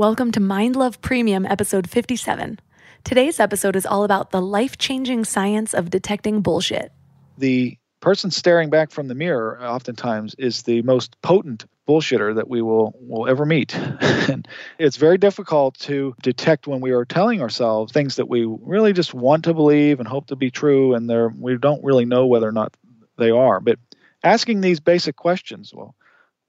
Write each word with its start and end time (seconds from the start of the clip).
Welcome 0.00 0.32
to 0.32 0.40
Mind 0.40 0.76
Love 0.76 1.02
Premium, 1.02 1.44
episode 1.44 1.86
57. 1.86 2.58
Today's 3.04 3.38
episode 3.38 3.76
is 3.76 3.84
all 3.84 4.02
about 4.02 4.30
the 4.30 4.40
life 4.40 4.78
changing 4.78 5.26
science 5.26 5.74
of 5.74 5.90
detecting 5.90 6.40
bullshit. 6.40 6.90
The 7.36 7.76
person 8.00 8.30
staring 8.30 8.70
back 8.70 8.92
from 8.92 9.08
the 9.08 9.14
mirror, 9.14 9.62
oftentimes, 9.62 10.34
is 10.38 10.62
the 10.62 10.80
most 10.80 11.20
potent 11.20 11.66
bullshitter 11.86 12.36
that 12.36 12.48
we 12.48 12.62
will, 12.62 12.94
will 12.98 13.28
ever 13.28 13.44
meet. 13.44 13.76
and 14.00 14.48
it's 14.78 14.96
very 14.96 15.18
difficult 15.18 15.78
to 15.80 16.14
detect 16.22 16.66
when 16.66 16.80
we 16.80 16.92
are 16.92 17.04
telling 17.04 17.42
ourselves 17.42 17.92
things 17.92 18.16
that 18.16 18.26
we 18.26 18.46
really 18.46 18.94
just 18.94 19.12
want 19.12 19.44
to 19.44 19.52
believe 19.52 20.00
and 20.00 20.08
hope 20.08 20.28
to 20.28 20.34
be 20.34 20.50
true, 20.50 20.94
and 20.94 21.10
we 21.38 21.58
don't 21.58 21.84
really 21.84 22.06
know 22.06 22.26
whether 22.26 22.48
or 22.48 22.52
not 22.52 22.74
they 23.18 23.30
are. 23.30 23.60
But 23.60 23.78
asking 24.24 24.62
these 24.62 24.80
basic 24.80 25.14
questions, 25.14 25.74
well, 25.74 25.94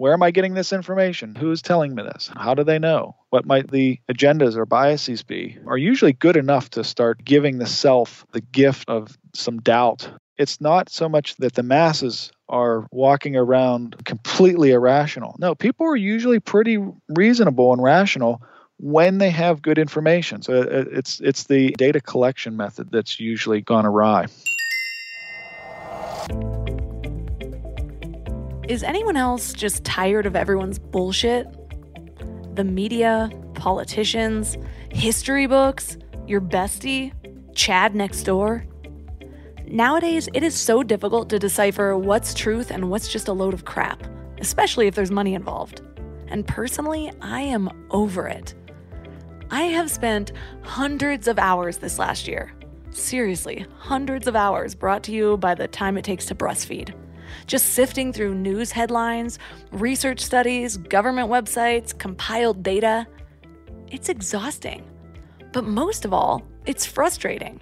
where 0.02 0.14
am 0.14 0.24
I 0.24 0.32
getting 0.32 0.56
this 0.56 0.74
information? 0.74 1.36
Who 1.36 1.52
is 1.52 1.62
telling 1.62 1.94
me 1.94 2.02
this? 2.02 2.32
How 2.36 2.56
do 2.56 2.64
they 2.64 2.80
know? 2.80 3.16
What 3.30 3.46
might 3.46 3.70
the 3.70 4.00
agendas 4.12 4.56
or 4.56 4.66
biases 4.66 5.22
be? 5.22 5.60
Are 5.68 5.78
usually 5.78 6.12
good 6.12 6.36
enough 6.36 6.72
to 6.72 6.84
start 6.84 7.24
giving 7.24 7.60
the 7.60 7.68
self 7.68 8.26
the 8.32 8.42
gift 8.42 8.90
of 8.90 9.16
some 9.36 9.60
doubt. 9.60 10.12
It's 10.40 10.60
not 10.60 10.90
so 10.90 11.08
much 11.08 11.36
that 11.36 11.54
the 11.54 11.62
masses 11.62 12.32
are 12.50 12.88
walking 12.90 13.36
around 13.36 14.04
completely 14.04 14.72
irrational. 14.72 15.36
No, 15.38 15.54
people 15.54 15.86
are 15.86 15.96
usually 15.96 16.40
pretty 16.40 16.80
reasonable 17.10 17.72
and 17.72 17.84
rational 17.84 18.42
when 18.78 19.20
they 19.20 19.30
have 19.30 19.62
good 19.62 19.78
information. 19.78 20.42
So 20.42 20.64
uh, 20.64 20.86
it's 20.92 21.20
it's 21.20 21.44
the 21.44 21.76
data 21.78 22.02
collection 22.02 22.58
method 22.58 22.90
that's 22.92 23.20
usually 23.20 23.62
gone 23.62 23.86
awry. 23.86 24.26
Is 28.72 28.84
anyone 28.84 29.18
else 29.18 29.52
just 29.52 29.84
tired 29.84 30.26
of 30.26 30.34
everyone's 30.34 30.80
bullshit? 30.80 31.46
The 32.56 32.64
media, 32.64 33.30
politicians, 33.54 34.58
history 34.94 35.46
books, 35.46 35.98
your 36.26 36.40
bestie, 36.40 37.12
Chad 37.54 37.96
next 37.96 38.24
door? 38.24 38.66
Nowadays, 39.68 40.30
it 40.34 40.42
is 40.42 40.56
so 40.56 40.84
difficult 40.84 41.30
to 41.32 41.38
decipher 41.38 41.98
what's 41.98 42.34
truth 42.34 42.72
and 42.72 42.90
what's 42.90 43.10
just 43.10 43.28
a 43.28 43.34
load 43.34 43.54
of 43.54 43.66
crap, 43.66 44.08
especially 44.40 44.88
if 44.88 44.96
there's 44.96 45.12
money 45.12 45.34
involved. 45.34 45.82
And 46.30 46.48
personally, 46.48 47.12
I 47.22 47.42
am 47.42 47.88
over 47.92 48.26
it. 48.30 48.56
I 49.50 49.64
have 49.64 49.92
spent 49.92 50.32
hundreds 50.62 51.28
of 51.28 51.38
hours 51.38 51.80
this 51.80 52.00
last 52.00 52.26
year. 52.26 52.54
Seriously, 52.92 53.66
hundreds 53.80 54.28
of 54.28 54.38
hours 54.38 54.76
brought 54.76 55.04
to 55.04 55.12
you 55.12 55.36
by 55.36 55.56
the 55.56 55.68
time 55.68 55.98
it 55.98 56.06
takes 56.06 56.26
to 56.28 56.36
breastfeed 56.36 56.96
just 57.48 57.74
sifting 57.74 58.14
through 58.14 58.36
news 58.36 58.72
headlines, 58.72 59.40
research 59.72 60.20
studies, 60.20 60.78
government 60.78 61.30
websites, 61.30 61.98
compiled 61.98 62.64
data. 62.64 63.08
It's 63.90 64.10
exhausting. 64.10 64.84
But 65.52 65.66
most 65.66 66.06
of 66.06 66.14
all, 66.14 66.44
it's 66.66 66.86
frustrating. 66.86 67.60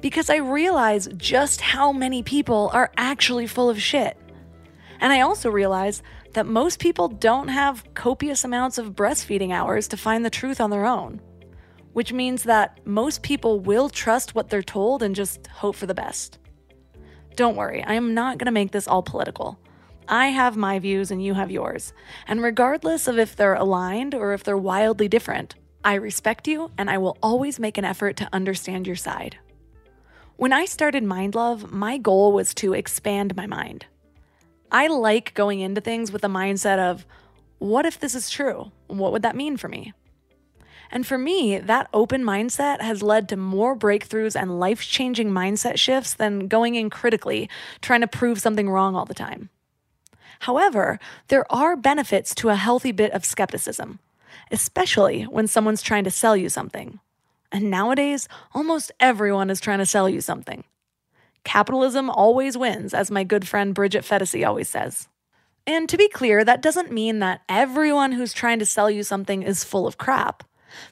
Because 0.00 0.28
I 0.30 0.36
realize 0.36 1.08
just 1.16 1.60
how 1.60 1.92
many 1.92 2.22
people 2.22 2.70
are 2.72 2.90
actually 2.96 3.46
full 3.46 3.70
of 3.70 3.80
shit. 3.80 4.16
And 5.00 5.12
I 5.12 5.20
also 5.20 5.50
realize 5.50 6.02
that 6.32 6.46
most 6.46 6.80
people 6.80 7.08
don't 7.08 7.48
have 7.48 7.84
copious 7.94 8.44
amounts 8.44 8.78
of 8.78 8.94
breastfeeding 8.94 9.52
hours 9.52 9.88
to 9.88 9.96
find 9.96 10.24
the 10.24 10.30
truth 10.30 10.60
on 10.60 10.70
their 10.70 10.84
own, 10.84 11.20
which 11.92 12.12
means 12.12 12.42
that 12.44 12.80
most 12.84 13.22
people 13.22 13.60
will 13.60 13.88
trust 13.88 14.34
what 14.34 14.50
they're 14.50 14.62
told 14.62 15.02
and 15.02 15.14
just 15.14 15.46
hope 15.46 15.76
for 15.76 15.86
the 15.86 15.94
best. 15.94 16.38
Don't 17.36 17.56
worry, 17.56 17.82
I 17.82 17.94
am 17.94 18.14
not 18.14 18.38
going 18.38 18.46
to 18.46 18.52
make 18.52 18.70
this 18.70 18.86
all 18.86 19.02
political. 19.02 19.58
I 20.06 20.28
have 20.28 20.56
my 20.56 20.78
views 20.78 21.10
and 21.10 21.24
you 21.24 21.34
have 21.34 21.50
yours. 21.50 21.92
And 22.28 22.42
regardless 22.42 23.08
of 23.08 23.18
if 23.18 23.34
they're 23.34 23.54
aligned 23.54 24.14
or 24.14 24.34
if 24.34 24.44
they're 24.44 24.56
wildly 24.56 25.08
different, 25.08 25.54
I 25.82 25.94
respect 25.94 26.46
you 26.46 26.70
and 26.78 26.88
I 26.90 26.98
will 26.98 27.18
always 27.22 27.58
make 27.58 27.76
an 27.78 27.84
effort 27.84 28.16
to 28.18 28.28
understand 28.32 28.86
your 28.86 28.96
side. 28.96 29.38
When 30.36 30.52
I 30.52 30.64
started 30.64 31.04
Mind 31.04 31.34
Love, 31.34 31.72
my 31.72 31.96
goal 31.98 32.32
was 32.32 32.54
to 32.54 32.74
expand 32.74 33.36
my 33.36 33.46
mind. 33.46 33.86
I 34.70 34.88
like 34.88 35.34
going 35.34 35.60
into 35.60 35.80
things 35.80 36.12
with 36.12 36.24
a 36.24 36.28
mindset 36.28 36.78
of, 36.78 37.06
what 37.58 37.86
if 37.86 37.98
this 37.98 38.14
is 38.14 38.30
true? 38.30 38.72
What 38.88 39.12
would 39.12 39.22
that 39.22 39.36
mean 39.36 39.56
for 39.56 39.68
me? 39.68 39.92
And 40.90 41.06
for 41.06 41.18
me, 41.18 41.58
that 41.58 41.88
open 41.92 42.22
mindset 42.22 42.80
has 42.80 43.02
led 43.02 43.28
to 43.28 43.36
more 43.36 43.76
breakthroughs 43.76 44.40
and 44.40 44.60
life 44.60 44.82
changing 44.82 45.30
mindset 45.30 45.78
shifts 45.78 46.14
than 46.14 46.48
going 46.48 46.74
in 46.74 46.90
critically, 46.90 47.48
trying 47.80 48.00
to 48.02 48.06
prove 48.06 48.40
something 48.40 48.68
wrong 48.68 48.94
all 48.94 49.04
the 49.04 49.14
time. 49.14 49.50
However, 50.40 50.98
there 51.28 51.50
are 51.52 51.76
benefits 51.76 52.34
to 52.36 52.50
a 52.50 52.56
healthy 52.56 52.92
bit 52.92 53.12
of 53.12 53.24
skepticism, 53.24 53.98
especially 54.50 55.22
when 55.22 55.46
someone's 55.46 55.82
trying 55.82 56.04
to 56.04 56.10
sell 56.10 56.36
you 56.36 56.48
something. 56.48 57.00
And 57.50 57.70
nowadays, 57.70 58.28
almost 58.52 58.92
everyone 59.00 59.48
is 59.48 59.60
trying 59.60 59.78
to 59.78 59.86
sell 59.86 60.08
you 60.08 60.20
something. 60.20 60.64
Capitalism 61.44 62.10
always 62.10 62.56
wins, 62.56 62.94
as 62.94 63.10
my 63.10 63.22
good 63.22 63.46
friend 63.46 63.74
Bridget 63.74 64.02
Phetasy 64.02 64.46
always 64.46 64.68
says. 64.68 65.08
And 65.66 65.88
to 65.88 65.96
be 65.96 66.08
clear, 66.08 66.44
that 66.44 66.62
doesn't 66.62 66.92
mean 66.92 67.20
that 67.20 67.42
everyone 67.48 68.12
who's 68.12 68.32
trying 68.32 68.58
to 68.58 68.66
sell 68.66 68.90
you 68.90 69.02
something 69.02 69.42
is 69.42 69.64
full 69.64 69.86
of 69.86 69.98
crap. 69.98 70.42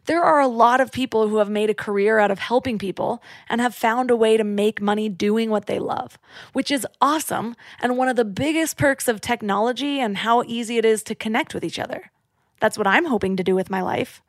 There 0.06 0.22
are 0.22 0.40
a 0.40 0.48
lot 0.48 0.80
of 0.80 0.92
people 0.92 1.28
who 1.28 1.38
have 1.38 1.50
made 1.50 1.70
a 1.70 1.74
career 1.74 2.18
out 2.18 2.30
of 2.30 2.38
helping 2.38 2.78
people 2.78 3.22
and 3.48 3.60
have 3.60 3.74
found 3.74 4.10
a 4.10 4.16
way 4.16 4.36
to 4.36 4.44
make 4.44 4.80
money 4.80 5.08
doing 5.08 5.50
what 5.50 5.66
they 5.66 5.78
love, 5.78 6.18
which 6.52 6.70
is 6.70 6.86
awesome 7.00 7.56
and 7.80 7.96
one 7.96 8.08
of 8.08 8.16
the 8.16 8.24
biggest 8.24 8.76
perks 8.76 9.08
of 9.08 9.20
technology 9.20 10.00
and 10.00 10.18
how 10.18 10.42
easy 10.46 10.78
it 10.78 10.84
is 10.84 11.02
to 11.04 11.14
connect 11.14 11.54
with 11.54 11.64
each 11.64 11.78
other. 11.78 12.10
That's 12.60 12.78
what 12.78 12.86
I'm 12.86 13.06
hoping 13.06 13.36
to 13.36 13.44
do 13.44 13.54
with 13.54 13.70
my 13.70 13.82
life. 13.82 14.22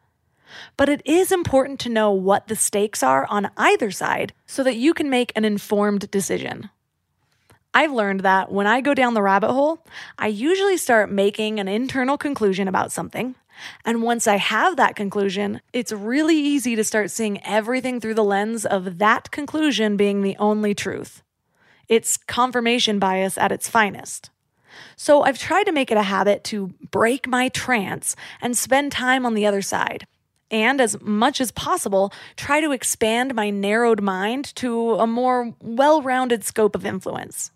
But 0.77 0.89
it 0.89 1.01
is 1.05 1.31
important 1.31 1.79
to 1.81 1.89
know 1.89 2.11
what 2.11 2.47
the 2.47 2.55
stakes 2.55 3.03
are 3.03 3.25
on 3.27 3.51
either 3.57 3.91
side 3.91 4.33
so 4.45 4.63
that 4.63 4.75
you 4.75 4.93
can 4.93 5.09
make 5.09 5.31
an 5.35 5.45
informed 5.45 6.11
decision. 6.11 6.69
I've 7.73 7.91
learned 7.91 8.19
that 8.19 8.51
when 8.51 8.67
I 8.67 8.81
go 8.81 8.93
down 8.93 9.15
the 9.15 9.23
rabbit 9.23 9.51
hole, 9.51 9.83
I 10.17 10.27
usually 10.27 10.77
start 10.77 11.11
making 11.11 11.59
an 11.59 11.67
internal 11.67 12.17
conclusion 12.17 12.67
about 12.67 12.91
something, 12.91 13.33
and 13.85 14.03
once 14.03 14.27
I 14.27 14.37
have 14.37 14.77
that 14.77 14.95
conclusion, 14.95 15.61
it's 15.71 15.91
really 15.91 16.37
easy 16.37 16.75
to 16.75 16.83
start 16.83 17.11
seeing 17.11 17.43
everything 17.45 17.99
through 17.99 18.15
the 18.15 18.23
lens 18.23 18.65
of 18.65 18.97
that 18.99 19.31
conclusion 19.31 19.97
being 19.97 20.21
the 20.21 20.37
only 20.37 20.73
truth. 20.73 21.23
It's 21.87 22.17
confirmation 22.17 22.99
bias 22.99 23.37
at 23.37 23.51
its 23.51 23.67
finest. 23.67 24.29
So 24.95 25.23
I've 25.23 25.39
tried 25.39 25.65
to 25.65 25.71
make 25.71 25.91
it 25.91 25.97
a 25.97 26.03
habit 26.03 26.43
to 26.45 26.73
break 26.91 27.27
my 27.27 27.49
trance 27.49 28.15
and 28.41 28.57
spend 28.57 28.91
time 28.91 29.25
on 29.25 29.33
the 29.33 29.45
other 29.45 29.61
side. 29.61 30.07
And 30.49 30.79
as 30.79 31.01
much 31.01 31.41
as 31.41 31.51
possible, 31.51 32.13
try 32.35 32.61
to 32.61 32.71
expand 32.71 33.33
my 33.33 33.49
narrowed 33.49 34.01
mind 34.01 34.55
to 34.55 34.95
a 34.95 35.07
more 35.07 35.53
well 35.61 36.01
rounded 36.01 36.43
scope 36.43 36.75
of 36.75 36.85
influence. 36.85 37.51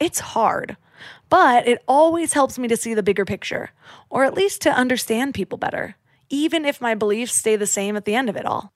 It's 0.00 0.20
hard. 0.20 0.76
But 1.28 1.66
it 1.66 1.82
always 1.86 2.32
helps 2.32 2.58
me 2.58 2.68
to 2.68 2.76
see 2.76 2.94
the 2.94 3.02
bigger 3.02 3.24
picture, 3.24 3.70
or 4.08 4.24
at 4.24 4.34
least 4.34 4.62
to 4.62 4.70
understand 4.70 5.34
people 5.34 5.58
better, 5.58 5.96
even 6.28 6.64
if 6.64 6.80
my 6.80 6.94
beliefs 6.94 7.34
stay 7.34 7.56
the 7.56 7.66
same 7.66 7.96
at 7.96 8.04
the 8.04 8.14
end 8.14 8.28
of 8.28 8.36
it 8.36 8.46
all. 8.46 8.72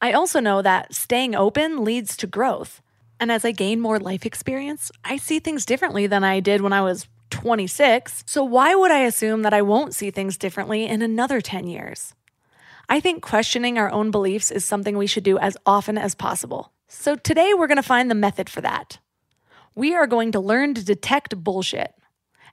I 0.00 0.12
also 0.12 0.40
know 0.40 0.62
that 0.62 0.94
staying 0.94 1.34
open 1.34 1.84
leads 1.84 2.16
to 2.18 2.26
growth. 2.26 2.82
And 3.18 3.32
as 3.32 3.44
I 3.44 3.52
gain 3.52 3.80
more 3.80 3.98
life 3.98 4.26
experience, 4.26 4.92
I 5.04 5.16
see 5.16 5.38
things 5.38 5.64
differently 5.64 6.06
than 6.06 6.22
I 6.22 6.40
did 6.40 6.60
when 6.60 6.72
I 6.72 6.82
was 6.82 7.08
26. 7.30 8.24
So 8.26 8.44
why 8.44 8.74
would 8.74 8.90
I 8.90 9.00
assume 9.00 9.42
that 9.42 9.54
I 9.54 9.62
won't 9.62 9.94
see 9.94 10.10
things 10.10 10.36
differently 10.36 10.86
in 10.86 11.02
another 11.02 11.40
10 11.40 11.66
years? 11.66 12.14
I 12.88 13.00
think 13.00 13.22
questioning 13.22 13.78
our 13.78 13.90
own 13.90 14.10
beliefs 14.10 14.50
is 14.50 14.64
something 14.64 14.96
we 14.96 15.06
should 15.06 15.24
do 15.24 15.38
as 15.38 15.56
often 15.66 15.98
as 15.98 16.14
possible. 16.14 16.72
So 16.88 17.16
today 17.16 17.52
we're 17.52 17.66
going 17.66 17.76
to 17.76 17.82
find 17.82 18.10
the 18.10 18.14
method 18.14 18.48
for 18.48 18.60
that 18.60 18.98
we 19.76 19.94
are 19.94 20.06
going 20.06 20.32
to 20.32 20.40
learn 20.40 20.74
to 20.74 20.84
detect 20.84 21.44
bullshit. 21.44 21.94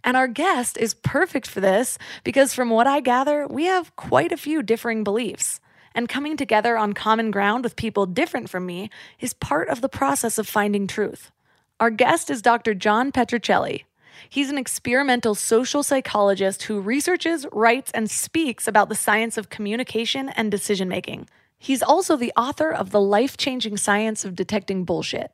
And 0.04 0.18
our 0.18 0.28
guest 0.28 0.78
is 0.78 0.94
perfect 0.94 1.48
for 1.48 1.62
this 1.62 1.98
because, 2.26 2.54
from 2.54 2.70
what 2.70 2.86
I 2.86 3.00
gather, 3.00 3.48
we 3.48 3.66
have 3.66 3.96
quite 3.96 4.34
a 4.34 4.38
few 4.38 4.62
differing 4.62 5.04
beliefs. 5.04 5.62
And 5.96 6.10
coming 6.10 6.36
together 6.36 6.78
on 6.78 6.94
common 6.94 7.32
ground 7.32 7.64
with 7.64 7.78
people 7.78 8.06
different 8.06 8.50
from 8.50 8.66
me 8.66 8.90
is 9.20 9.34
part 9.34 9.70
of 9.70 9.80
the 9.80 9.90
process 9.90 10.38
of 10.38 10.48
finding 10.48 10.88
truth. 10.88 11.32
Our 11.80 11.90
guest 11.90 12.30
is 12.30 12.42
Dr. 12.42 12.74
John 12.74 13.12
Petrocelli. 13.12 13.86
He's 14.30 14.50
an 14.50 14.58
experimental 14.58 15.36
social 15.36 15.84
psychologist 15.84 16.64
who 16.64 16.82
researches, 16.82 17.46
writes, 17.52 17.92
and 17.94 18.10
speaks 18.10 18.68
about 18.68 18.90
the 18.90 18.96
science 18.96 19.38
of 19.38 19.50
communication 19.50 20.30
and 20.30 20.52
decision 20.52 20.90
making. 20.90 21.28
He's 21.58 21.84
also 21.84 22.18
the 22.18 22.34
author 22.36 22.72
of 22.72 22.92
The 22.92 23.02
Life 23.02 23.38
Changing 23.38 23.78
Science 23.78 24.26
of 24.26 24.36
Detecting 24.36 24.84
Bullshit. 24.84 25.32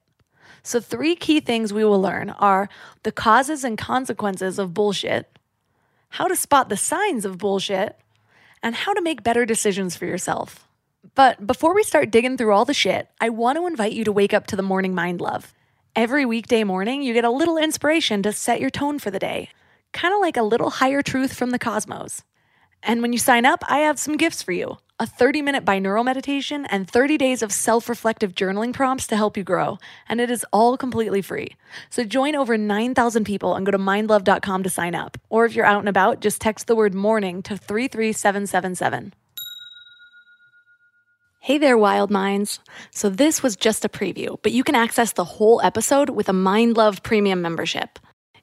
So, 0.70 0.80
three 0.80 1.16
key 1.16 1.40
things 1.40 1.74
we 1.74 1.84
will 1.84 2.00
learn 2.00 2.30
are 2.30 2.70
the 3.02 3.12
causes 3.12 3.64
and 3.64 3.76
consequences 3.76 4.60
of 4.60 4.72
bullshit, 4.72 5.40
how 6.10 6.28
to 6.28 6.36
spot 6.36 6.70
the 6.70 6.78
signs 6.78 7.26
of 7.26 7.40
bullshit, 7.40 7.98
and 8.62 8.76
how 8.76 8.94
to 8.94 9.02
make 9.02 9.24
better 9.24 9.48
decisions 9.48 9.96
for 9.96 10.06
yourself. 10.06 10.68
But 11.16 11.48
before 11.48 11.74
we 11.74 11.82
start 11.82 12.12
digging 12.12 12.38
through 12.38 12.54
all 12.54 12.66
the 12.66 12.76
shit, 12.76 13.10
I 13.20 13.30
want 13.30 13.58
to 13.58 13.66
invite 13.66 13.94
you 13.94 14.04
to 14.04 14.12
wake 14.12 14.32
up 14.32 14.46
to 14.46 14.56
the 14.56 14.62
morning 14.62 14.94
mind 14.94 15.22
love. 15.22 15.56
Every 15.96 16.24
weekday 16.24 16.64
morning, 16.64 17.02
you 17.02 17.16
get 17.16 17.26
a 17.26 17.32
little 17.32 17.58
inspiration 17.58 18.22
to 18.22 18.32
set 18.32 18.62
your 18.62 18.70
tone 18.70 19.00
for 19.00 19.10
the 19.10 19.18
day, 19.18 19.50
kind 19.92 20.14
of 20.14 20.20
like 20.20 20.38
a 20.38 20.44
little 20.44 20.70
higher 20.70 21.02
truth 21.02 21.34
from 21.34 21.50
the 21.50 21.58
cosmos. 21.58 22.22
And 22.84 23.02
when 23.02 23.12
you 23.12 23.18
sign 23.18 23.44
up, 23.44 23.64
I 23.68 23.80
have 23.80 23.98
some 23.98 24.18
gifts 24.18 24.44
for 24.44 24.52
you 24.52 24.78
a 25.00 25.08
30 25.08 25.42
minute 25.42 25.64
binaural 25.64 26.04
meditation 26.04 26.66
and 26.66 26.90
30 26.90 27.18
days 27.18 27.42
of 27.42 27.52
self 27.52 27.88
reflective 27.88 28.36
journaling 28.36 28.74
prompts 28.74 29.08
to 29.08 29.16
help 29.16 29.38
you 29.38 29.44
grow. 29.44 29.78
And 30.08 30.20
it 30.20 30.30
is 30.30 30.46
all 30.52 30.78
completely 30.78 31.22
free. 31.22 31.56
So 31.90 32.04
join 32.04 32.36
over 32.36 32.58
9,000 32.58 33.24
people 33.24 33.56
and 33.56 33.66
go 33.66 33.72
to 33.72 33.78
mindlove.com 33.78 34.64
to 34.64 34.70
sign 34.70 34.96
up. 34.96 35.18
Or 35.30 35.46
if 35.46 35.56
you're 35.56 35.66
out 35.66 35.80
and 35.80 35.90
about, 35.90 36.20
just 36.20 36.42
text 36.42 36.68
the 36.68 36.76
word 36.76 36.94
morning 36.94 37.42
to 37.44 37.56
33777. 37.58 39.14
Hey 41.42 41.58
there, 41.58 41.78
wild 41.78 42.12
minds. 42.12 42.60
So, 42.92 43.10
this 43.10 43.42
was 43.42 43.56
just 43.56 43.86
a 43.86 43.90
preview, 43.90 44.38
but 44.44 44.52
you 44.52 44.64
can 44.64 44.76
access 44.76 45.14
the 45.14 45.24
whole 45.24 45.62
episode 45.62 46.10
with 46.10 46.28
a 46.28 46.34
Mind 46.34 46.76
Love 46.76 47.02
Premium 47.02 47.42
membership. 47.42 47.98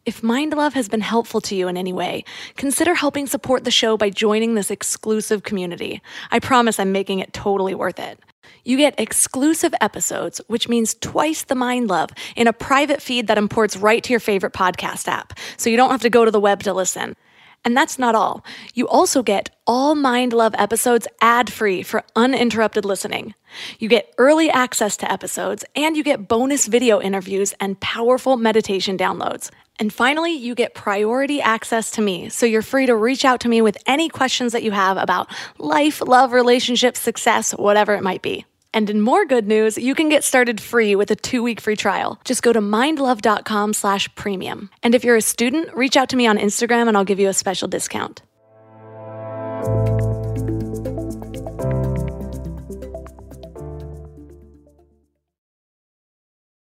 If 0.06 0.23
Mind 0.23 0.55
Love 0.55 0.75
has 0.75 0.88
been 0.88 1.00
helpful 1.00 1.41
to 1.41 1.56
you 1.56 1.67
in 1.67 1.76
any 1.76 1.93
way, 1.93 2.23
consider 2.56 2.94
helping 2.94 3.26
support 3.26 3.64
the 3.64 3.73
show 3.73 3.97
by 3.97 4.08
joining 4.08 4.55
this 4.55 4.70
exclusive 4.70 5.43
community. 5.43 6.00
I 6.31 6.38
promise 6.38 6.79
I'm 6.79 6.93
making 6.93 7.19
it 7.19 7.32
totally 7.32 7.75
worth 7.75 7.99
it. 7.99 8.20
You 8.64 8.76
get 8.76 9.00
exclusive 9.00 9.75
episodes, 9.81 10.41
which 10.47 10.69
means 10.69 10.94
twice 10.94 11.43
the 11.43 11.56
Mind 11.56 11.88
Love, 11.88 12.11
in 12.37 12.47
a 12.47 12.53
private 12.53 13.03
feed 13.03 13.26
that 13.26 13.37
imports 13.37 13.76
right 13.76 14.00
to 14.05 14.12
your 14.12 14.20
favorite 14.20 14.53
podcast 14.53 15.08
app, 15.08 15.37
so 15.56 15.70
you 15.70 15.76
don't 15.76 15.91
have 15.91 16.03
to 16.03 16.11
go 16.11 16.25
to 16.25 16.31
the 16.31 16.38
web 16.38 16.62
to 16.62 16.73
listen. 16.73 17.17
And 17.67 17.77
that's 17.77 17.99
not 17.99 18.15
all. 18.15 18.45
You 18.75 18.87
also 18.87 19.25
get 19.25 19.51
all 19.67 19.97
Mind 19.97 20.33
Love 20.33 20.55
episodes 20.57 21.09
ad 21.21 21.53
free 21.53 21.83
for 21.83 22.05
uninterrupted 22.15 22.85
listening. 22.85 23.35
You 23.81 23.89
get 23.89 24.15
early 24.19 24.49
access 24.49 24.97
to 24.99 25.11
episodes, 25.11 25.65
and 25.75 25.97
you 25.97 26.05
get 26.05 26.29
bonus 26.29 26.69
video 26.69 27.01
interviews 27.01 27.55
and 27.59 27.79
powerful 27.81 28.37
meditation 28.37 28.97
downloads. 28.97 29.51
And 29.81 29.93
finally, 29.93 30.33
you 30.33 30.55
get 30.55 30.75
priority 30.75 31.43
access 31.43 31.91
to 31.93 32.03
me, 32.03 32.29
so 32.29 32.47
you're 32.47 32.63
free 32.63 32.87
to 32.87 32.95
reach 32.95 33.25
out 33.25 33.41
to 33.41 33.49
me 33.49 33.61
with 33.63 33.77
any 33.85 34.09
questions 34.09 34.53
that 34.53 34.62
you 34.62 34.71
have 34.71 34.97
about 34.97 35.29
life, 35.59 36.01
love, 36.01 36.31
relationships, 36.31 37.01
success, 37.01 37.51
whatever 37.51 37.95
it 37.95 38.03
might 38.05 38.23
be. 38.23 38.47
And 38.75 38.91
in 38.91 39.01
more 39.01 39.25
good 39.25 39.47
news, 39.47 39.79
you 39.79 39.95
can 39.95 40.09
get 40.09 40.25
started 40.25 40.61
free 40.61 40.95
with 40.95 41.11
a 41.11 41.17
two-week 41.17 41.61
free 41.61 41.77
trial. 41.77 42.21
Just 42.25 42.43
go 42.43 42.53
to 42.53 42.61
mindlove.com 42.61 43.75
slash 43.75 44.13
premium. 44.15 44.71
And 44.83 44.95
if 44.95 45.05
you're 45.05 45.17
a 45.17 45.23
student, 45.23 45.75
reach 45.75 45.97
out 45.97 46.09
to 46.11 46.17
me 46.17 46.27
on 46.27 46.39
Instagram 46.39 46.89
and 46.89 46.97
I'll 46.97 47.05
give 47.05 47.21
you 47.21 47.29
a 47.29 47.35
special 47.35 47.69
discount. 47.69 48.23